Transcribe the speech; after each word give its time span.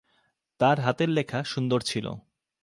তার 0.59 0.77
হাতের 0.79 1.09
লেখা 1.09 1.39
সুন্দর 1.43 1.79
ছিল। 1.81 2.05